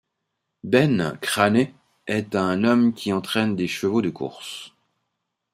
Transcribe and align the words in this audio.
Ben 0.63 1.19
Crane 1.21 1.67
est 2.07 2.33
un 2.35 2.63
homme 2.63 2.95
qui 2.95 3.13
entraine 3.13 3.55
des 3.55 3.67
chevaux 3.67 4.01
de 4.01 4.09
courses. 4.09 4.73